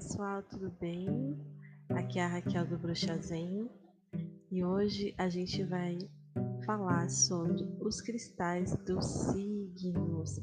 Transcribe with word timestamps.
pessoal, 0.00 0.42
tudo 0.42 0.72
bem? 0.80 1.38
Aqui 1.90 2.18
é 2.18 2.24
a 2.24 2.26
Raquel 2.26 2.66
do 2.66 2.78
Bruxazen 2.78 3.68
e 4.50 4.64
hoje 4.64 5.14
a 5.18 5.28
gente 5.28 5.62
vai 5.62 5.98
falar 6.64 7.10
sobre 7.10 7.68
os 7.82 8.00
cristais 8.00 8.74
dos 8.86 9.04
signos. 9.04 10.40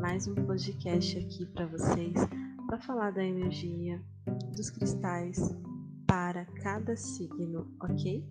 Mais 0.00 0.28
um 0.28 0.36
podcast 0.36 1.18
aqui 1.18 1.44
para 1.46 1.66
vocês 1.66 2.14
para 2.68 2.78
falar 2.78 3.10
da 3.10 3.24
energia 3.24 4.00
dos 4.54 4.70
cristais 4.70 5.52
para 6.06 6.44
cada 6.62 6.94
signo, 6.94 7.74
ok? 7.82 8.24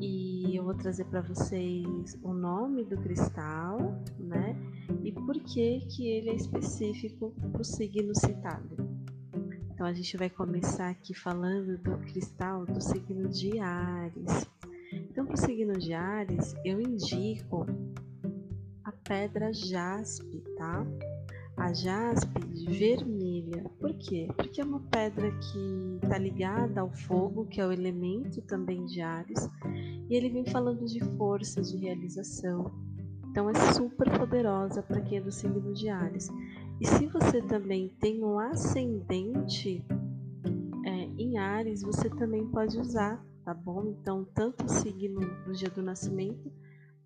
E 0.00 0.56
eu 0.56 0.62
vou 0.62 0.74
trazer 0.74 1.06
para 1.06 1.22
vocês 1.22 2.16
o 2.22 2.32
nome 2.32 2.84
do 2.84 2.96
cristal, 2.98 4.00
né? 4.16 4.54
E 5.02 5.10
por 5.10 5.34
que 5.40 5.80
que 5.86 6.06
ele 6.06 6.30
é 6.30 6.36
específico 6.36 7.34
para 7.50 7.62
o 7.62 7.64
signo 7.64 8.14
citado. 8.14 8.85
Então 9.76 9.86
a 9.86 9.92
gente 9.92 10.16
vai 10.16 10.30
começar 10.30 10.88
aqui 10.88 11.12
falando 11.12 11.76
do 11.76 11.98
cristal 11.98 12.64
do 12.64 12.80
signo 12.80 13.28
de 13.28 13.58
Ares. 13.58 14.48
Então 14.90 15.26
para 15.26 15.34
o 15.34 15.36
signo 15.36 15.74
de 15.74 15.92
Ares 15.92 16.54
eu 16.64 16.80
indico 16.80 17.66
a 18.82 18.90
pedra 18.90 19.52
jaspe, 19.52 20.42
tá? 20.56 20.82
A 21.58 21.74
jaspe 21.74 22.40
vermelha. 22.70 23.64
Por 23.78 23.92
quê? 23.98 24.26
Porque 24.34 24.62
é 24.62 24.64
uma 24.64 24.80
pedra 24.80 25.30
que 25.30 25.98
está 26.02 26.16
ligada 26.16 26.80
ao 26.80 26.90
fogo, 26.90 27.44
que 27.44 27.60
é 27.60 27.66
o 27.66 27.70
elemento 27.70 28.40
também 28.46 28.86
de 28.86 29.02
Ares, 29.02 29.46
e 30.08 30.16
ele 30.16 30.30
vem 30.30 30.46
falando 30.46 30.86
de 30.86 31.04
força, 31.18 31.60
de 31.60 31.76
realização. 31.76 32.72
Então 33.28 33.50
é 33.50 33.54
super 33.74 34.10
poderosa 34.18 34.82
para 34.82 35.02
quem 35.02 35.18
é 35.18 35.20
do 35.20 35.30
signo 35.30 35.74
de 35.74 35.90
Ares. 35.90 36.30
E 36.80 36.86
se 36.86 37.06
você 37.06 37.40
também 37.40 37.88
tem 38.00 38.22
um 38.22 38.38
ascendente 38.38 39.84
é, 40.84 40.90
em 41.18 41.38
Ares, 41.38 41.82
você 41.82 42.10
também 42.10 42.46
pode 42.46 42.78
usar, 42.78 43.24
tá 43.44 43.54
bom? 43.54 43.86
Então, 43.86 44.26
tanto 44.34 44.64
o 44.64 44.68
signo 44.68 45.20
do 45.44 45.52
dia 45.52 45.70
do 45.70 45.82
nascimento 45.82 46.52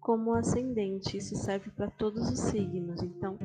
como 0.01 0.31
o 0.31 0.35
ascendente. 0.35 1.17
Isso 1.17 1.37
serve 1.37 1.71
para 1.71 1.89
todos 1.89 2.29
os 2.31 2.39
signos. 2.41 3.01
Então, 3.03 3.39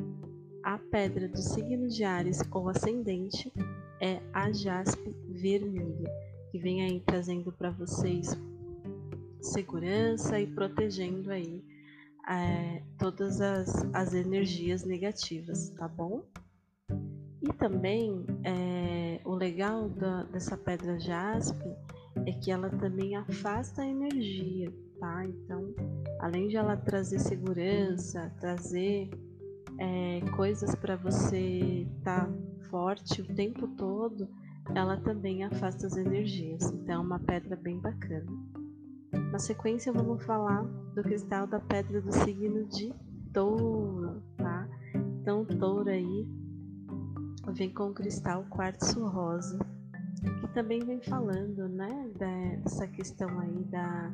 a 0.63 0.79
pedra 0.79 1.27
do 1.27 1.37
signo 1.37 1.87
de 1.87 2.03
Ares 2.03 2.41
ou 2.51 2.69
ascendente 2.69 3.53
é 4.01 4.19
a 4.33 4.51
jaspe 4.51 5.15
vermelha, 5.29 6.11
que 6.51 6.57
vem 6.57 6.81
aí 6.81 6.99
trazendo 7.01 7.51
para 7.51 7.69
vocês 7.69 8.35
segurança 9.39 10.39
e 10.39 10.47
protegendo 10.47 11.31
aí 11.31 11.63
é, 12.27 12.81
todas 12.97 13.39
as, 13.41 13.87
as 13.93 14.13
energias 14.13 14.83
negativas, 14.83 15.69
tá 15.71 15.87
bom? 15.87 16.23
E 17.41 17.53
também 17.53 18.25
é, 18.43 19.21
o 19.23 19.35
legal 19.35 19.87
da, 19.89 20.23
dessa 20.23 20.57
pedra 20.57 20.99
jaspe 20.99 21.75
é 22.25 22.31
que 22.31 22.49
ela 22.49 22.69
também 22.69 23.15
afasta 23.15 23.83
a 23.83 23.87
energia, 23.87 24.73
tá? 24.99 25.25
Então, 25.25 25.73
além 26.19 26.47
de 26.47 26.57
ela 26.57 26.75
trazer 26.75 27.19
segurança, 27.19 28.33
trazer 28.39 29.09
é, 29.77 30.21
coisas 30.35 30.73
para 30.75 30.95
você 30.95 31.85
estar 31.97 32.25
tá 32.25 32.33
forte 32.69 33.21
o 33.21 33.35
tempo 33.35 33.67
todo, 33.67 34.27
ela 34.73 34.97
também 34.97 35.43
afasta 35.43 35.85
as 35.85 35.95
energias. 35.95 36.63
Então, 36.71 36.95
é 36.95 37.05
uma 37.05 37.19
pedra 37.19 37.55
bem 37.55 37.79
bacana. 37.79 38.25
Na 39.35 39.39
sequência, 39.39 39.91
vamos 39.91 40.23
falar 40.23 40.63
do 40.63 41.03
cristal 41.03 41.45
da 41.45 41.59
pedra 41.59 42.01
do 42.01 42.09
signo 42.09 42.65
de 42.67 42.93
touro, 43.33 44.23
tá? 44.37 44.65
Então, 45.19 45.43
touro 45.43 45.89
aí 45.89 46.25
vem 47.51 47.69
com 47.69 47.89
o 47.89 47.93
cristal 47.93 48.45
quartzo 48.45 49.05
rosa, 49.05 49.59
que 50.39 50.47
também 50.53 50.79
vem 50.85 51.01
falando, 51.01 51.67
né, 51.67 52.09
dessa 52.17 52.87
questão 52.87 53.27
aí 53.41 53.61
da 53.65 54.09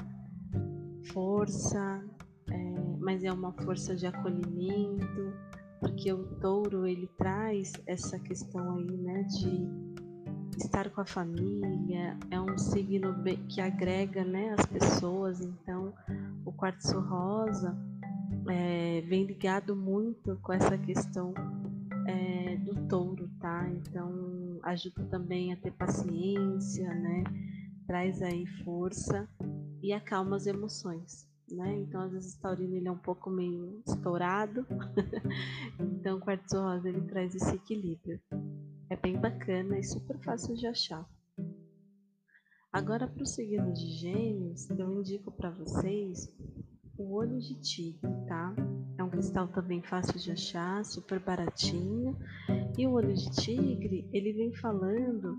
força, 1.13 2.03
é, 2.49 2.73
mas 2.99 3.23
é 3.23 3.31
uma 3.31 3.53
força 3.61 3.95
de 3.95 4.07
acolhimento, 4.07 5.33
porque 5.79 6.11
o 6.11 6.25
touro 6.39 6.87
ele 6.87 7.07
traz 7.15 7.73
essa 7.85 8.17
questão 8.17 8.75
aí, 8.75 8.97
né, 8.97 9.21
de 9.25 9.90
estar 10.57 10.89
com 10.89 11.01
a 11.01 11.05
família, 11.05 12.17
é 12.29 12.39
um 12.39 12.57
signo 12.57 13.15
que 13.47 13.61
agrega 13.61 14.23
né, 14.23 14.55
as 14.57 14.65
pessoas, 14.65 15.41
então 15.41 15.93
o 16.45 16.51
quartzo 16.51 16.99
rosa 16.99 17.77
é, 18.49 19.01
vem 19.01 19.25
ligado 19.25 19.75
muito 19.75 20.37
com 20.41 20.53
essa 20.53 20.77
questão 20.77 21.33
é, 22.07 22.55
do 22.57 22.87
touro, 22.87 23.29
tá? 23.39 23.67
Então 23.69 24.59
ajuda 24.63 25.03
também 25.05 25.53
a 25.53 25.57
ter 25.57 25.71
paciência, 25.71 26.87
né? 26.93 27.23
Traz 27.87 28.21
aí 28.21 28.45
força 28.63 29.27
e 29.81 29.91
acalma 29.91 30.35
as 30.35 30.45
emoções. 30.45 31.29
Né? 31.49 31.79
Então, 31.79 32.01
às 32.01 32.13
vezes, 32.13 32.33
o 32.35 32.39
taurino 32.39 32.75
ele 32.75 32.87
é 32.87 32.91
um 32.91 32.97
pouco 32.97 33.29
meio 33.29 33.81
estourado, 33.85 34.65
então 35.77 36.17
o 36.17 36.21
quartzo 36.21 36.61
rosa 36.61 36.87
ele 36.87 37.01
traz 37.01 37.35
esse 37.35 37.53
equilíbrio. 37.53 38.21
É 38.91 38.95
bem 38.97 39.17
bacana 39.17 39.79
e 39.79 39.83
super 39.85 40.19
fácil 40.19 40.53
de 40.53 40.67
achar. 40.67 41.09
Agora, 42.73 43.07
para 43.07 43.23
o 43.23 43.25
signo 43.25 43.71
de 43.71 43.89
Gêmeos, 43.89 44.69
eu 44.69 44.91
indico 44.91 45.31
para 45.31 45.49
vocês 45.49 46.27
o 46.97 47.13
olho 47.13 47.39
de 47.39 47.57
tigre, 47.61 48.11
tá? 48.27 48.53
É 48.97 49.03
um 49.05 49.09
cristal 49.09 49.47
também 49.47 49.81
fácil 49.81 50.19
de 50.19 50.29
achar, 50.29 50.83
super 50.83 51.21
baratinho. 51.21 52.17
E 52.77 52.85
o 52.85 52.91
olho 52.91 53.13
de 53.13 53.31
tigre, 53.31 54.09
ele 54.11 54.33
vem 54.33 54.53
falando 54.55 55.37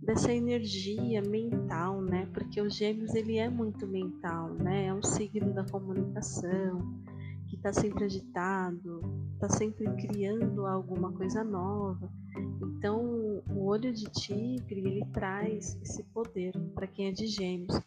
dessa 0.00 0.32
energia 0.32 1.20
mental, 1.20 2.00
né? 2.00 2.24
Porque 2.32 2.62
o 2.62 2.70
Gêmeos 2.70 3.14
ele 3.14 3.36
é 3.36 3.50
muito 3.50 3.86
mental, 3.86 4.54
né? 4.54 4.86
É 4.86 4.94
um 4.94 5.02
signo 5.02 5.52
da 5.52 5.66
comunicação, 5.66 6.80
que 7.46 7.56
está 7.56 7.74
sempre 7.74 8.04
agitado, 8.04 9.02
está 9.34 9.50
sempre 9.50 9.84
criando 9.96 10.64
alguma 10.64 11.12
coisa 11.12 11.44
nova. 11.44 12.10
Então, 12.78 13.42
o 13.50 13.64
olho 13.64 13.92
de 13.92 14.04
tigre 14.04 14.80
ele 14.80 15.04
traz 15.12 15.80
esse 15.82 16.02
poder 16.04 16.52
para 16.74 16.86
quem 16.86 17.08
é 17.08 17.12
de 17.12 17.26
Gêmeos, 17.26 17.80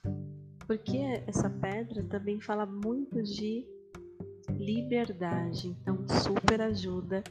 porque 0.66 0.98
essa 1.28 1.50
pedra 1.50 2.04
também 2.06 2.42
fala 2.42 2.66
muito 2.66 3.22
de 3.22 3.66
liberdade. 4.50 5.68
Então, 5.68 6.08
super 6.08 6.62
ajuda 6.62 7.24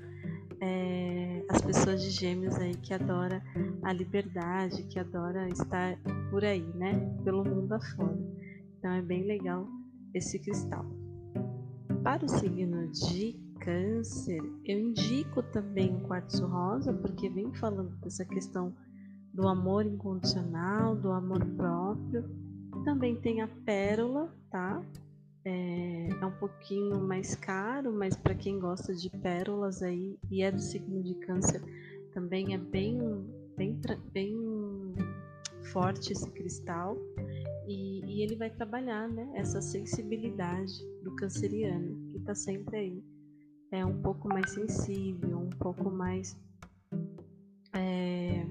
é, 0.61 1.45
as 1.49 1.61
pessoas 1.61 2.01
de 2.01 2.11
Gêmeos 2.11 2.55
aí 2.57 2.77
que 2.77 2.95
adora 2.95 3.43
a 3.83 3.93
liberdade, 3.93 4.85
que 4.85 4.99
adora 4.99 5.49
estar 5.49 5.99
por 6.31 6.45
aí, 6.45 6.67
né, 6.75 6.95
pelo 7.25 7.45
mundo 7.45 7.73
afora. 7.73 8.19
Então, 8.79 8.93
é 8.93 9.03
bem 9.03 9.25
legal 9.25 9.67
esse 10.15 10.39
cristal. 10.39 10.87
Para 12.05 12.25
o 12.25 12.29
signo 12.29 12.89
de 12.93 13.48
câncer, 13.69 14.41
eu 14.65 14.79
indico 14.79 15.43
também 15.43 15.95
o 15.95 16.01
quartzo 16.01 16.47
rosa, 16.47 16.91
porque 16.91 17.29
vem 17.29 17.53
falando 17.53 17.95
dessa 18.01 18.25
questão 18.25 18.75
do 19.35 19.47
amor 19.47 19.85
incondicional, 19.85 20.97
do 20.97 21.13
amor 21.13 21.45
próprio. 21.45 22.25
Também 22.83 23.15
tem 23.17 23.43
a 23.43 23.49
pérola, 23.67 24.35
tá? 24.51 24.83
É, 25.45 26.09
é 26.09 26.27
um 26.27 26.33
pouquinho 26.39 26.99
mais 26.99 27.35
caro, 27.35 27.93
mas 27.93 28.17
para 28.17 28.35
quem 28.35 28.59
gosta 28.59 28.95
de 28.95 29.11
pérolas 29.11 29.83
aí 29.83 30.19
e 30.31 30.43
é 30.43 30.51
do 30.51 30.61
signo 30.61 31.03
de 31.03 31.15
câncer, 31.17 31.63
também 32.15 32.55
é 32.55 32.59
bem, 32.59 32.99
bem, 33.55 33.79
bem 34.15 34.35
forte 35.73 36.15
esse 36.15 36.31
cristal. 36.31 36.97
E, 37.67 38.01
e 38.07 38.23
ele 38.23 38.35
vai 38.35 38.49
trabalhar 38.49 39.07
né, 39.11 39.31
essa 39.35 39.61
sensibilidade 39.61 40.73
do 41.03 41.15
canceriano, 41.17 42.11
que 42.13 42.17
está 42.17 42.35
sempre 42.35 42.77
aí 42.79 43.18
é 43.71 43.85
um 43.85 44.01
pouco 44.01 44.29
mais 44.29 44.51
sensível, 44.51 45.39
um 45.39 45.51
pouco 45.51 45.91
mais 45.91 46.37
é, 47.75 48.47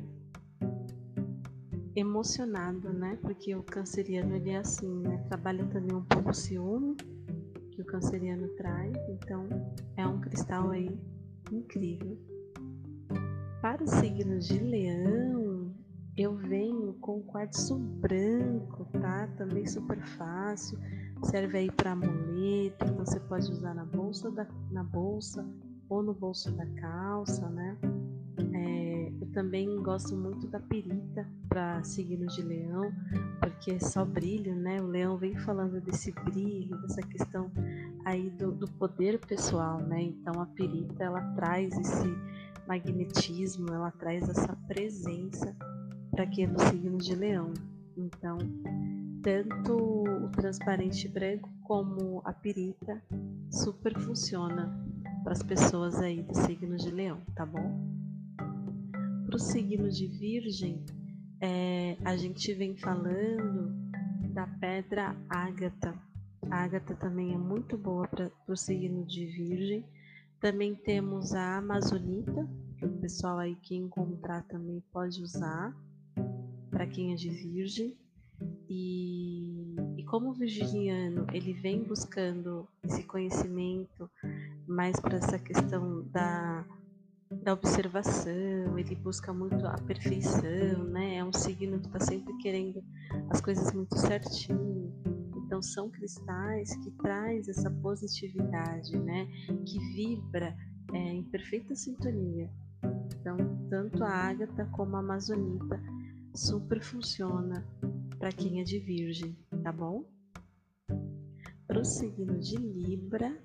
emocionado, 1.95 2.93
né? 2.93 3.17
Porque 3.21 3.55
o 3.55 3.63
canceriano 3.63 4.35
ele 4.35 4.51
é 4.51 4.57
assim, 4.57 5.01
né? 5.01 5.17
Trabalha 5.27 5.65
também 5.67 5.95
um 5.95 6.03
pouco 6.03 6.29
o 6.29 6.33
ciúme 6.33 6.95
que 7.71 7.81
o 7.81 7.85
canceriano 7.85 8.47
traz, 8.55 8.95
então 9.09 9.47
é 9.95 10.07
um 10.07 10.19
cristal 10.19 10.69
aí 10.69 10.99
incrível. 11.51 12.17
Para 13.61 13.83
o 13.83 13.87
signo 13.87 14.39
de 14.39 14.59
Leão, 14.59 15.73
eu 16.15 16.35
venho 16.35 16.93
com 16.95 17.21
quartzo 17.21 17.77
branco, 17.77 18.85
tá? 18.99 19.27
Também 19.37 19.65
super 19.65 19.99
fácil 20.17 20.79
serve 21.23 21.57
aí 21.57 21.71
para 21.71 21.91
amuleto, 21.91 22.83
então 22.83 23.05
você 23.05 23.19
pode 23.19 23.51
usar 23.51 23.73
na 23.73 23.85
bolsa, 23.85 24.31
da, 24.31 24.47
na 24.71 24.83
bolsa 24.83 25.45
ou 25.89 26.03
no 26.03 26.13
bolso 26.13 26.51
da 26.51 26.65
calça, 26.79 27.49
né? 27.49 27.77
É, 28.53 29.11
eu 29.21 29.31
também 29.31 29.81
gosto 29.81 30.15
muito 30.15 30.47
da 30.47 30.59
perita 30.59 31.27
para 31.47 31.83
signo 31.83 32.27
de 32.27 32.41
leão, 32.41 32.91
porque 33.39 33.71
é 33.71 33.79
só 33.79 34.05
brilho, 34.05 34.55
né? 34.55 34.81
O 34.81 34.87
leão 34.87 35.17
vem 35.17 35.35
falando 35.37 35.79
desse 35.81 36.11
brilho, 36.11 36.77
dessa 36.81 37.01
questão 37.01 37.51
aí 38.05 38.29
do, 38.29 38.51
do 38.51 38.67
poder 38.73 39.19
pessoal, 39.19 39.79
né? 39.79 40.01
Então 40.01 40.41
a 40.41 40.45
perita 40.45 41.03
ela 41.03 41.21
traz 41.33 41.73
esse 41.77 42.15
magnetismo, 42.67 43.73
ela 43.73 43.91
traz 43.91 44.27
essa 44.29 44.55
presença 44.67 45.55
para 46.11 46.27
quem 46.27 46.45
é 46.45 46.47
do 46.47 46.59
signo 46.63 46.97
de 46.97 47.15
Leão. 47.15 47.53
Então, 47.95 48.37
tanto 49.21 49.96
o 50.27 50.31
transparente 50.31 51.07
branco 51.07 51.49
como 51.63 52.21
a 52.25 52.33
pirita 52.33 53.01
super 53.49 53.97
funciona 53.97 54.85
para 55.23 55.31
as 55.31 55.41
pessoas 55.41 55.95
aí 56.01 56.21
do 56.21 56.35
signo 56.35 56.75
de 56.75 56.91
Leão, 56.91 57.21
tá 57.33 57.45
bom? 57.45 57.79
Para 59.25 59.35
o 59.35 59.39
signo 59.39 59.89
de 59.89 60.07
Virgem, 60.07 60.85
é, 61.39 61.97
a 62.03 62.15
gente 62.17 62.53
vem 62.53 62.75
falando 62.75 63.73
da 64.33 64.47
pedra 64.47 65.15
ágata. 65.29 65.93
A 66.49 66.63
ágata 66.63 66.95
também 66.95 67.33
é 67.33 67.37
muito 67.37 67.77
boa 67.77 68.07
para 68.07 68.31
o 68.47 68.55
signo 68.55 69.05
de 69.05 69.25
Virgem. 69.25 69.85
Também 70.39 70.75
temos 70.75 71.33
a 71.33 71.57
amazonita, 71.57 72.47
que 72.77 72.85
o 72.85 72.97
pessoal 72.99 73.39
aí 73.39 73.55
que 73.55 73.75
encontrar 73.75 74.43
também 74.43 74.83
pode 74.91 75.21
usar 75.21 75.75
para 76.69 76.85
quem 76.85 77.13
é 77.13 77.15
de 77.15 77.29
Virgem. 77.29 77.97
E, 78.69 79.16
como 80.07 80.29
o 80.29 80.33
virginiano 80.33 81.27
ele 81.33 81.53
vem 81.53 81.83
buscando 81.83 82.67
esse 82.83 83.03
conhecimento 83.03 84.09
mais 84.67 84.99
para 84.99 85.17
essa 85.17 85.37
questão 85.37 86.03
da, 86.09 86.65
da 87.29 87.53
observação, 87.53 88.77
ele 88.77 88.95
busca 88.95 89.33
muito 89.33 89.65
a 89.65 89.77
perfeição, 89.79 90.83
né? 90.85 91.17
É 91.17 91.23
um 91.23 91.33
signo 91.33 91.79
que 91.79 91.87
está 91.87 91.99
sempre 91.99 92.35
querendo 92.37 92.83
as 93.29 93.41
coisas 93.41 93.71
muito 93.73 93.97
certinho. 93.97 94.93
Então 95.45 95.61
são 95.61 95.89
cristais 95.89 96.75
que 96.77 96.91
traz 96.91 97.47
essa 97.47 97.69
positividade, 97.69 98.97
né? 98.97 99.27
Que 99.65 99.79
vibra 99.93 100.55
é, 100.93 100.97
em 100.97 101.23
perfeita 101.23 101.75
sintonia. 101.75 102.49
Então 103.19 103.37
tanto 103.69 104.03
a 104.03 104.09
ágata 104.09 104.65
como 104.71 104.95
a 104.95 104.99
amazonita 104.99 105.81
super 106.33 106.81
funciona 106.81 107.65
para 108.17 108.31
quem 108.31 108.61
é 108.61 108.63
de 108.63 108.79
virgem, 108.79 109.37
tá 109.67 109.71
bom? 109.73 110.05
Para 111.67 111.81
o 111.81 111.83
signo 111.83 112.39
de 112.39 112.55
Libra, 112.55 113.37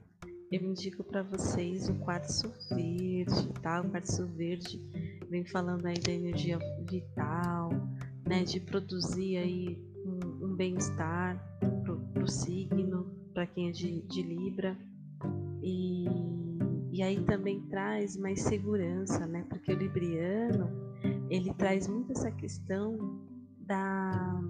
eu 0.52 0.62
indico 0.62 1.02
para 1.02 1.24
vocês 1.24 1.88
o 1.88 1.94
quartzo 1.96 2.48
verde, 2.70 3.52
tá? 3.60 3.80
O 3.80 3.90
quartzo 3.90 4.28
verde 4.28 4.78
vem 5.28 5.44
falando 5.44 5.84
aí 5.84 5.98
da 5.98 6.12
energia 6.12 6.60
vital, 6.88 7.70
né? 8.24 8.44
De 8.44 8.60
produzir 8.60 9.36
aí 9.36 9.76
um, 10.06 10.46
um 10.46 10.54
bem-estar 10.54 11.44
pro, 11.82 12.00
o 12.22 12.28
signo, 12.28 13.12
para 13.34 13.44
quem 13.44 13.70
é 13.70 13.72
de, 13.72 14.02
de 14.02 14.22
Libra. 14.22 14.78
E, 15.60 16.06
e 16.92 17.02
aí 17.02 17.20
também 17.24 17.62
traz 17.62 18.16
mais 18.16 18.42
segurança, 18.42 19.26
né? 19.26 19.44
Porque 19.48 19.72
o 19.72 19.76
libriano, 19.76 20.70
ele 21.28 21.52
traz 21.54 21.88
muito 21.88 22.12
essa 22.12 22.30
questão 22.30 22.96
da, 23.58 24.40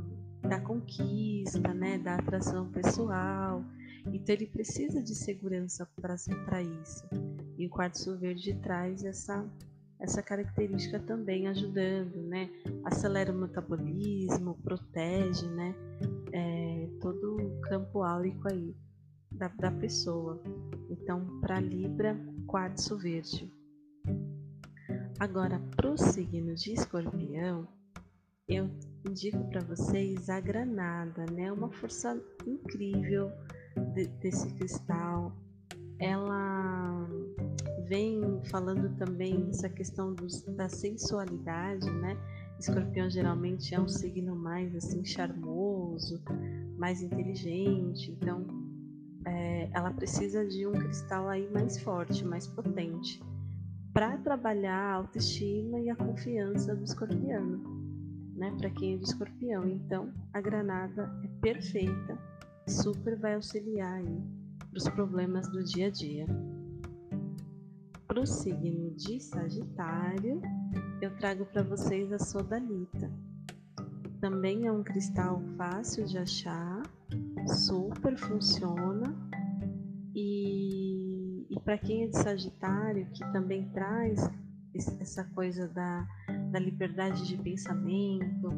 da 0.52 0.60
conquista, 0.60 1.72
né, 1.72 1.96
da 1.96 2.16
atração 2.16 2.70
pessoal. 2.70 3.64
Então 4.12 4.34
ele 4.34 4.46
precisa 4.46 5.02
de 5.02 5.14
segurança 5.14 5.88
para 5.96 6.62
isso. 6.62 7.08
E 7.56 7.66
o 7.66 7.70
quartzo 7.70 8.19
verde 8.19 8.52
traz 8.62 9.02
essa 9.02 9.49
essa 9.99 10.20
característica 10.20 10.99
também 10.99 11.46
ajudando, 11.46 12.16
né? 12.25 12.50
Acelera 12.84 13.32
o 13.32 13.38
metabolismo, 13.38 14.58
protege, 14.64 15.46
né? 15.46 15.75
É, 16.32 16.88
todo 17.00 17.37
o 17.37 17.60
campo 17.60 18.02
áurico 18.02 18.49
aí 18.49 18.75
da, 19.31 19.46
da 19.46 19.70
pessoa. 19.70 20.43
Então, 20.90 21.40
para 21.40 21.60
Libra, 21.60 22.19
quartzo 22.49 22.99
verde. 22.99 23.49
Agora, 25.20 25.60
para 25.76 25.88
o 25.88 25.96
signo 25.96 26.52
de 26.52 26.72
escorpião, 26.72 27.69
eu 28.49 28.69
indico 29.04 29.44
para 29.49 29.60
vocês 29.62 30.28
a 30.28 30.40
granada, 30.40 31.26
né? 31.26 31.50
Uma 31.52 31.70
força 31.70 32.20
incrível 32.46 33.31
de, 33.94 34.06
desse 34.06 34.49
cristal. 34.54 35.32
Ela 35.99 37.08
vem 37.87 38.40
falando 38.50 38.96
também 38.96 39.44
dessa 39.46 39.69
questão 39.69 40.14
dos, 40.14 40.43
da 40.43 40.69
sensualidade, 40.69 41.90
né? 41.90 42.16
Escorpião 42.58 43.10
geralmente 43.10 43.75
é 43.75 43.81
um 43.81 43.88
signo 43.88 44.37
mais 44.37 44.75
assim 44.75 45.04
charmoso, 45.04 46.22
mais 46.76 47.02
inteligente, 47.02 48.12
então 48.12 48.46
é, 49.26 49.69
ela 49.72 49.90
precisa 49.93 50.46
de 50.46 50.66
um 50.66 50.72
cristal 50.72 51.28
aí 51.28 51.49
mais 51.52 51.81
forte, 51.81 52.25
mais 52.25 52.46
potente, 52.46 53.20
para 53.93 54.16
trabalhar 54.19 54.76
a 54.76 54.94
autoestima 54.94 55.81
e 55.81 55.90
a 55.90 55.96
confiança 55.96 56.75
do 56.75 56.84
escorpiano 56.84 57.72
né, 58.43 58.53
para 58.59 58.71
quem 58.71 58.94
é 58.94 58.97
de 58.97 59.05
escorpião. 59.05 59.69
Então, 59.69 60.12
a 60.33 60.41
granada 60.41 61.09
é 61.23 61.29
perfeita, 61.41 62.19
super 62.69 63.17
vai 63.17 63.37
auxiliar 63.37 63.94
aí 63.94 64.21
para 64.69 64.79
os 64.79 64.89
problemas 64.89 65.49
do 65.49 65.62
dia 65.62 65.87
a 65.87 65.91
dia. 65.91 66.27
Para 68.09 68.21
o 68.21 68.27
signo 68.27 68.91
de 68.97 69.21
Sagitário, 69.21 70.43
eu 71.00 71.17
trago 71.19 71.47
para 71.47 71.62
vocês 71.62 72.12
a 72.12 72.19
sodalita. 72.19 73.09
Também 74.21 74.67
é 74.67 74.73
um 74.73 74.83
cristal 74.83 75.41
fácil 75.56 76.05
de 76.05 76.19
achar, 76.19 76.83
super 77.47 78.17
funciona 78.19 79.15
e, 80.17 81.47
e 81.49 81.61
para 81.61 81.79
quem 81.79 82.05
é 82.05 82.06
de 82.09 82.19
Sagitário, 82.19 83.06
que 83.12 83.21
também 83.33 83.69
traz 83.71 84.29
essa 84.75 85.23
coisa 85.33 85.69
da 85.69 86.06
da 86.52 86.58
liberdade 86.58 87.26
de 87.26 87.37
pensamento, 87.38 88.52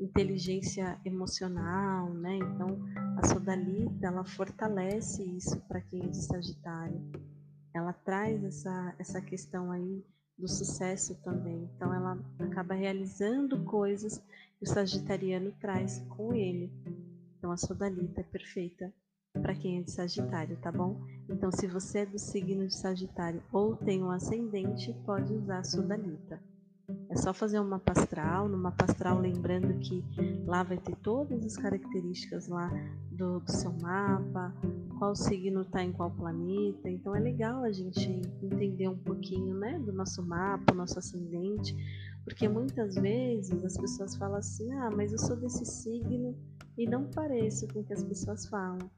inteligência 0.00 1.00
emocional, 1.04 2.12
né? 2.12 2.36
Então, 2.36 2.84
a 3.16 3.26
sodalita, 3.26 4.08
ela 4.08 4.24
fortalece 4.24 5.22
isso 5.22 5.56
para 5.68 5.80
quem 5.80 6.02
é 6.02 6.08
de 6.08 6.20
Sagitário. 6.20 7.00
Ela 7.72 7.92
traz 7.92 8.42
essa, 8.42 8.94
essa 8.98 9.20
questão 9.20 9.70
aí 9.70 10.04
do 10.36 10.48
sucesso 10.48 11.14
também. 11.22 11.70
Então, 11.76 11.94
ela 11.94 12.18
acaba 12.40 12.74
realizando 12.74 13.64
coisas 13.64 14.18
que 14.58 14.64
o 14.64 14.66
Sagitariano 14.66 15.52
traz 15.60 16.04
com 16.08 16.34
ele. 16.34 16.72
Então, 17.38 17.52
a 17.52 17.56
sodalita 17.56 18.20
é 18.20 18.24
perfeita 18.24 18.92
para 19.32 19.54
quem 19.54 19.78
é 19.78 19.82
de 19.82 19.92
Sagitário, 19.92 20.56
tá 20.56 20.72
bom? 20.72 21.00
Então, 21.28 21.52
se 21.52 21.68
você 21.68 22.00
é 22.00 22.06
do 22.06 22.18
signo 22.18 22.66
de 22.66 22.74
Sagitário 22.74 23.40
ou 23.52 23.76
tem 23.76 24.02
um 24.02 24.10
ascendente, 24.10 24.92
pode 25.06 25.32
usar 25.32 25.60
a 25.60 25.64
sodalita. 25.64 26.40
É 27.10 27.16
só 27.16 27.34
fazer 27.34 27.58
uma 27.58 27.78
pastral, 27.78 28.48
numa 28.48 28.72
pastral 28.72 29.18
lembrando 29.18 29.78
que 29.78 30.02
lá 30.46 30.62
vai 30.62 30.78
ter 30.78 30.96
todas 30.96 31.44
as 31.44 31.56
características 31.56 32.48
lá 32.48 32.70
do, 33.10 33.40
do 33.40 33.52
seu 33.52 33.72
mapa, 33.72 34.54
qual 34.98 35.14
signo 35.14 35.60
está 35.62 35.82
em 35.82 35.92
qual 35.92 36.10
planeta. 36.10 36.88
Então 36.88 37.14
é 37.14 37.20
legal 37.20 37.62
a 37.62 37.72
gente 37.72 38.10
entender 38.42 38.88
um 38.88 38.96
pouquinho, 38.96 39.54
né, 39.54 39.78
do 39.78 39.92
nosso 39.92 40.22
mapa, 40.22 40.72
nosso 40.72 40.98
ascendente, 40.98 41.76
porque 42.24 42.48
muitas 42.48 42.94
vezes 42.94 43.62
as 43.62 43.76
pessoas 43.76 44.16
falam 44.16 44.36
assim: 44.36 44.72
"Ah, 44.72 44.90
mas 44.90 45.12
eu 45.12 45.18
sou 45.18 45.36
desse 45.36 45.66
signo 45.66 46.34
e 46.76 46.86
não 46.86 47.04
pareço 47.04 47.68
com 47.68 47.80
o 47.80 47.84
que 47.84 47.92
as 47.92 48.02
pessoas 48.02 48.46
falam". 48.46 48.90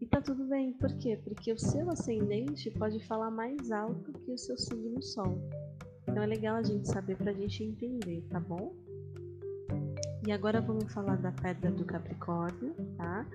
E 0.00 0.06
tá 0.06 0.20
tudo 0.20 0.44
bem, 0.44 0.72
por 0.72 0.92
quê? 0.98 1.16
Porque 1.22 1.52
o 1.52 1.58
seu 1.58 1.88
ascendente 1.88 2.68
pode 2.72 2.98
falar 3.06 3.30
mais 3.30 3.70
alto 3.70 4.12
que 4.12 4.32
o 4.32 4.38
seu 4.38 4.58
signo 4.58 5.00
sol. 5.00 5.38
Então 6.02 6.22
é 6.22 6.26
legal 6.26 6.56
a 6.56 6.62
gente 6.62 6.88
saber 6.88 7.16
para 7.16 7.30
a 7.30 7.34
gente 7.34 7.62
entender, 7.62 8.22
tá 8.30 8.40
bom? 8.40 8.74
E 10.26 10.30
agora 10.30 10.60
vamos 10.60 10.92
falar 10.92 11.16
da 11.16 11.32
pedra 11.32 11.70
do 11.70 11.84
Capricórnio, 11.84 12.74
tá? 12.96 13.26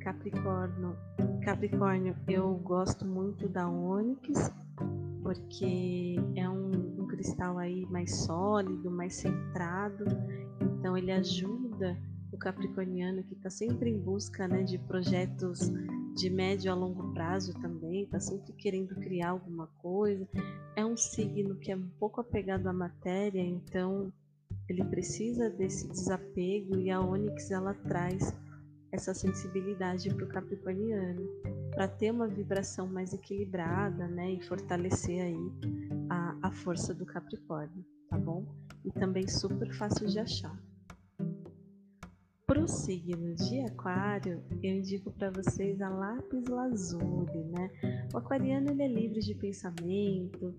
Capricórnio, 0.00 0.96
Capricórnio, 1.44 2.16
eu 2.26 2.54
gosto 2.56 3.06
muito 3.06 3.48
da 3.48 3.68
ônix, 3.68 4.52
porque 5.22 6.16
é 6.34 6.48
um, 6.48 7.02
um 7.02 7.06
cristal 7.06 7.58
aí 7.58 7.86
mais 7.86 8.24
sólido, 8.24 8.90
mais 8.90 9.14
centrado, 9.14 10.04
então 10.60 10.96
ele 10.96 11.12
ajuda 11.12 11.96
o 12.32 12.36
capricorniano 12.36 13.22
que 13.22 13.34
está 13.34 13.50
sempre 13.50 13.90
em 13.90 13.98
busca 13.98 14.48
né, 14.48 14.62
de 14.62 14.78
projetos 14.78 15.70
de 16.16 16.28
médio 16.28 16.72
a 16.72 16.74
longo 16.74 17.12
prazo 17.12 17.54
também, 17.60 17.81
está 18.04 18.20
sempre 18.20 18.52
querendo 18.52 18.94
criar 18.96 19.30
alguma 19.30 19.66
coisa. 19.78 20.26
É 20.76 20.84
um 20.84 20.96
signo 20.96 21.56
que 21.56 21.70
é 21.70 21.76
um 21.76 21.88
pouco 21.98 22.20
apegado 22.20 22.66
à 22.66 22.72
matéria, 22.72 23.40
então 23.40 24.12
ele 24.68 24.84
precisa 24.84 25.50
desse 25.50 25.88
desapego 25.88 26.78
e 26.78 26.90
a 26.90 27.00
Onyx 27.00 27.50
ela 27.50 27.74
traz 27.74 28.34
essa 28.90 29.14
sensibilidade 29.14 30.14
para 30.14 30.24
o 30.24 30.28
capricorniano, 30.28 31.26
para 31.70 31.88
ter 31.88 32.10
uma 32.10 32.28
vibração 32.28 32.86
mais 32.86 33.14
equilibrada, 33.14 34.06
né, 34.06 34.32
e 34.32 34.42
fortalecer 34.42 35.22
aí 35.22 35.52
a, 36.10 36.36
a 36.42 36.52
força 36.52 36.92
do 36.92 37.06
Capricórnio, 37.06 37.84
tá 38.10 38.18
bom? 38.18 38.44
E 38.84 38.90
também 38.90 39.26
super 39.26 39.72
fácil 39.72 40.06
de 40.06 40.18
achar 40.18 40.54
Para 42.62 42.66
o 42.66 42.68
signo 42.68 43.34
de 43.34 43.60
Aquário, 43.62 44.40
eu 44.62 44.76
indico 44.76 45.10
para 45.10 45.32
vocês 45.32 45.82
a 45.82 45.88
lápis 45.88 46.46
lazuli, 46.46 47.42
né? 47.50 47.68
O 48.14 48.18
aquariano 48.18 48.70
ele 48.70 48.84
é 48.84 48.86
livre 48.86 49.18
de 49.18 49.34
pensamento, 49.34 50.54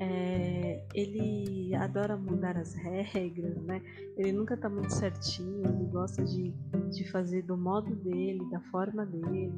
é, 0.00 0.82
ele 0.94 1.74
adora 1.74 2.16
mudar 2.16 2.56
as 2.56 2.72
regras, 2.72 3.54
né? 3.64 3.82
Ele 4.16 4.32
nunca 4.32 4.54
está 4.54 4.70
muito 4.70 4.94
certinho, 4.94 5.68
ele 5.68 5.84
gosta 5.92 6.24
de, 6.24 6.54
de 6.90 7.10
fazer 7.10 7.42
do 7.42 7.58
modo 7.58 7.94
dele, 7.96 8.48
da 8.50 8.60
forma 8.70 9.04
dele. 9.04 9.52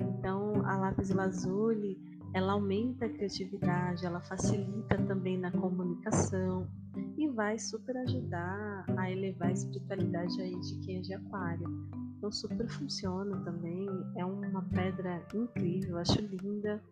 Então, 0.00 0.64
a 0.64 0.78
lápis 0.78 1.10
lazuli, 1.10 1.98
ela 2.34 2.52
aumenta 2.52 3.06
a 3.06 3.08
criatividade, 3.08 4.04
ela 4.04 4.20
facilita 4.20 4.98
também 5.06 5.38
na 5.38 5.52
comunicação, 5.52 6.68
e 7.16 7.28
vai 7.28 7.58
super 7.58 7.96
ajudar 7.96 8.84
a 8.96 9.10
elevar 9.10 9.48
a 9.48 9.52
espiritualidade 9.52 10.40
aí 10.42 10.58
de 10.60 10.78
quem 10.80 10.98
é 10.98 11.00
de 11.00 11.14
aquário. 11.14 11.88
Então 12.18 12.32
super 12.32 12.68
funciona 12.68 13.36
também, 13.44 13.88
é 14.16 14.24
uma 14.24 14.62
pedra 14.62 15.24
incrível, 15.32 15.96
acho 15.98 16.20
linda. 16.20 16.82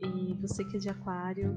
E 0.00 0.34
você 0.34 0.64
que 0.64 0.76
é 0.76 0.80
de 0.80 0.88
aquário 0.90 1.56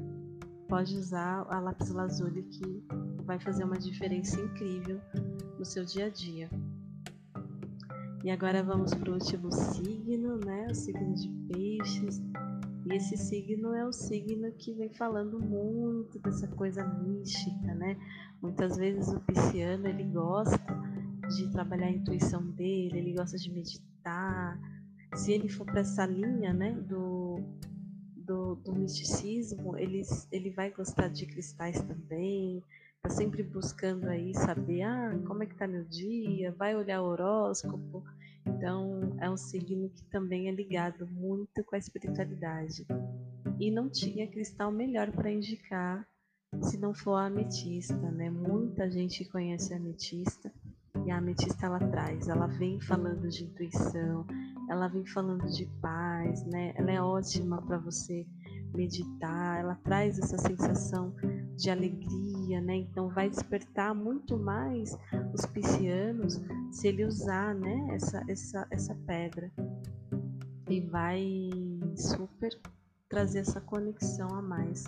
pode 0.70 0.96
usar 0.96 1.46
a 1.50 1.60
lápis 1.60 1.90
lazuli 1.90 2.44
que 2.44 2.86
vai 3.26 3.40
fazer 3.40 3.66
uma 3.66 3.78
diferença 3.78 4.40
incrível 4.40 5.00
no 5.58 5.66
seu 5.66 5.84
dia 5.84 6.06
a 6.06 6.10
dia. 6.10 6.50
E 8.24 8.32
agora 8.32 8.64
vamos 8.64 8.94
para 8.94 9.12
o 9.12 9.16
último 9.16 9.52
signo, 9.52 10.38
né? 10.38 10.68
O 10.70 10.76
signo 10.76 11.14
de 11.14 11.30
peixes. 11.52 12.22
E 12.86 12.96
esse 12.96 13.16
signo 13.16 13.74
é 13.74 13.86
o 13.86 13.94
signo 13.94 14.52
que 14.52 14.74
vem 14.74 14.90
falando 14.90 15.40
muito 15.40 16.20
dessa 16.20 16.48
coisa 16.48 16.86
mística, 16.86 17.74
né? 17.76 17.98
Muitas 18.42 18.76
vezes 18.76 19.08
o 19.08 19.22
pisciano 19.22 19.88
ele 19.88 20.04
gosta 20.04 20.60
de 21.30 21.50
trabalhar 21.52 21.88
a 21.88 21.92
intuição 21.92 22.46
dele, 22.52 22.98
ele 22.98 23.14
gosta 23.14 23.38
de 23.38 23.50
meditar. 23.50 24.60
Se 25.16 25.32
ele 25.32 25.48
for 25.48 25.66
para 25.66 25.80
essa 25.80 26.06
linha, 26.06 26.52
né, 26.54 26.74
do, 26.74 27.40
do, 28.18 28.56
do, 28.56 28.74
misticismo, 28.74 29.78
ele, 29.78 30.02
ele 30.32 30.50
vai 30.50 30.72
gostar 30.72 31.08
de 31.08 31.26
cristais 31.26 31.82
também, 31.84 32.62
tá 33.02 33.10
sempre 33.10 33.44
buscando 33.44 34.10
aí 34.10 34.34
saber, 34.34 34.82
ah, 34.82 35.18
como 35.26 35.44
é 35.44 35.46
que 35.46 35.56
tá 35.56 35.68
meu 35.68 35.86
dia, 35.86 36.52
vai 36.52 36.76
olhar 36.76 37.02
o 37.02 37.06
horóscopo. 37.06 38.04
Então, 38.46 39.16
é 39.20 39.30
um 39.30 39.38
signo 39.38 39.90
que 39.90 40.04
também 40.06 40.48
é 40.48 40.52
ligado 40.52 41.08
muito 41.08 41.64
com 41.64 41.76
a 41.76 41.80
espiritualidade. 41.80 42.86
E 43.60 43.72
não 43.72 43.90
tinha 43.90 44.28
cristal 44.28 44.72
melhor 44.72 45.12
para 45.12 45.32
indicar 45.32 46.08
se 46.62 46.78
não 46.78 46.94
for 46.94 47.16
a 47.16 47.26
ametista, 47.26 48.12
né? 48.12 48.30
Muita 48.30 48.90
gente 48.90 49.26
conhece 49.26 49.74
a 49.74 49.78
ametista 49.78 50.52
e 51.06 51.12
a 51.12 51.18
ametista 51.18 51.66
ela 51.66 51.80
traz, 51.80 52.28
ela 52.28 52.48
vem 52.48 52.80
falando 52.80 53.28
de 53.28 53.44
intuição, 53.44 54.26
ela 54.70 54.88
vem 54.88 55.06
falando 55.06 55.46
de 55.50 55.66
paz, 55.82 56.46
né? 56.46 56.74
Ela 56.76 56.92
é 56.92 57.02
ótima 57.02 57.62
para 57.62 57.78
você 57.78 58.26
meditar, 58.74 59.60
ela 59.60 59.76
traz 59.76 60.18
essa 60.18 60.38
sensação 60.38 61.14
de 61.56 61.70
alegria, 61.70 62.33
né? 62.62 62.76
Então 62.78 63.10
vai 63.10 63.30
despertar 63.30 63.94
muito 63.94 64.38
mais 64.38 64.98
os 65.34 65.46
piscianos 65.46 66.42
se 66.72 66.88
ele 66.88 67.06
usar, 67.06 67.56
né, 67.56 67.88
essa 67.92 68.24
essa 68.28 68.68
essa 68.70 68.96
pedra. 69.08 69.52
E 70.70 70.82
vai 70.82 71.50
super 71.96 72.58
trazer 73.10 73.40
essa 73.40 73.62
conexão 73.62 74.28
a 74.30 74.42
mais 74.42 74.86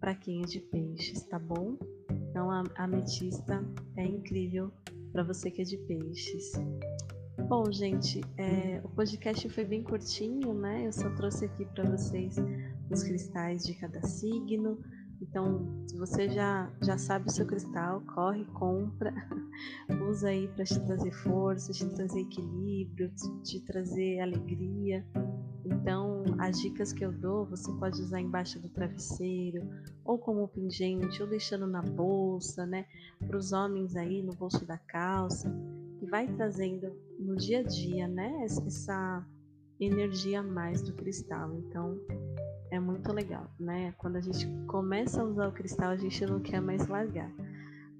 para 0.00 0.14
quem 0.14 0.42
é 0.42 0.46
de 0.46 0.60
peixes, 0.60 1.22
tá 1.24 1.38
bom? 1.38 1.76
Então 2.10 2.50
a 2.50 2.64
ametista 2.76 3.62
é 3.96 4.04
incrível 4.04 4.72
para 5.12 5.22
você 5.22 5.50
que 5.50 5.60
é 5.60 5.64
de 5.64 5.76
peixes. 5.76 6.52
Bom, 7.48 7.70
gente, 7.70 8.20
é, 8.36 8.80
o 8.84 8.88
podcast 8.88 9.48
foi 9.48 9.64
bem 9.64 9.82
curtinho, 9.82 10.54
né? 10.54 10.86
Eu 10.86 10.92
só 10.92 11.10
trouxe 11.10 11.46
aqui 11.46 11.64
para 11.64 11.84
vocês 11.84 12.36
os 12.90 13.02
cristais 13.02 13.64
de 13.64 13.74
cada 13.74 14.00
signo. 14.06 14.78
Então, 15.20 15.66
se 15.86 15.96
você 15.98 16.28
já, 16.30 16.70
já 16.82 16.96
sabe 16.96 17.28
o 17.28 17.30
seu 17.30 17.46
cristal, 17.46 18.00
corre, 18.14 18.44
compra, 18.46 19.12
usa 20.08 20.28
aí 20.28 20.48
para 20.48 20.64
te 20.64 20.80
trazer 20.80 21.12
força, 21.12 21.72
te 21.72 21.86
trazer 21.90 22.20
equilíbrio, 22.20 23.10
te, 23.10 23.42
te 23.42 23.60
trazer 23.60 24.20
alegria. 24.20 25.04
Então, 25.64 26.24
as 26.38 26.58
dicas 26.58 26.92
que 26.92 27.04
eu 27.04 27.12
dou, 27.12 27.44
você 27.44 27.70
pode 27.72 28.00
usar 28.00 28.20
embaixo 28.20 28.58
do 28.58 28.68
travesseiro, 28.70 29.68
ou 30.04 30.18
como 30.18 30.48
pingente, 30.48 31.22
ou 31.22 31.28
deixando 31.28 31.66
na 31.66 31.82
bolsa, 31.82 32.64
né? 32.64 32.86
Para 33.18 33.36
os 33.36 33.52
homens 33.52 33.96
aí 33.96 34.22
no 34.22 34.34
bolso 34.34 34.64
da 34.64 34.78
calça, 34.78 35.52
e 36.00 36.06
vai 36.06 36.26
trazendo 36.28 36.90
no 37.18 37.36
dia 37.36 37.60
a 37.60 37.62
dia, 37.62 38.08
né? 38.08 38.42
Essa 38.42 39.26
energia 39.78 40.40
a 40.40 40.42
mais 40.42 40.80
do 40.82 40.94
cristal. 40.94 41.54
Então, 41.58 41.98
é 42.70 42.78
muito 42.78 43.12
legal, 43.12 43.50
né? 43.58 43.92
Quando 43.98 44.16
a 44.16 44.20
gente 44.20 44.46
começa 44.66 45.20
a 45.20 45.24
usar 45.24 45.48
o 45.48 45.52
cristal, 45.52 45.90
a 45.90 45.96
gente 45.96 46.24
não 46.24 46.40
quer 46.40 46.60
mais 46.60 46.86
largar. 46.86 47.30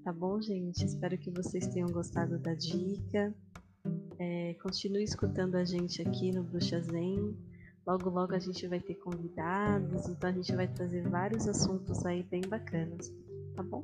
Tá 0.03 0.11
bom, 0.11 0.41
gente? 0.41 0.85
Espero 0.85 1.17
que 1.17 1.29
vocês 1.29 1.67
tenham 1.67 1.89
gostado 1.89 2.39
da 2.39 2.53
dica. 2.53 3.33
É, 4.17 4.55
continue 4.61 5.03
escutando 5.03 5.55
a 5.55 5.63
gente 5.63 6.01
aqui 6.01 6.31
no 6.31 6.43
Bruxa 6.43 6.81
Zen. 6.81 7.35
Logo, 7.85 8.09
logo 8.09 8.33
a 8.33 8.39
gente 8.39 8.67
vai 8.67 8.79
ter 8.79 8.95
convidados, 8.95 10.07
então 10.07 10.29
a 10.29 10.33
gente 10.33 10.55
vai 10.55 10.67
trazer 10.67 11.07
vários 11.09 11.47
assuntos 11.47 12.05
aí 12.05 12.21
bem 12.23 12.41
bacanas, 12.41 13.11
tá 13.55 13.63
bom? 13.63 13.81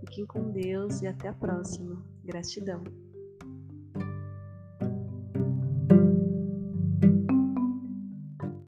Fiquem 0.00 0.26
com 0.26 0.50
Deus 0.50 1.00
e 1.02 1.06
até 1.06 1.28
a 1.28 1.32
próxima. 1.32 2.04
Gratidão. 2.24 2.82